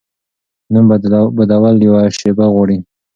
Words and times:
نوم 0.71 0.85
بدول 1.39 1.75
یوه 1.87 2.03
شیبه 2.17 2.45
غواړي. 2.53 2.77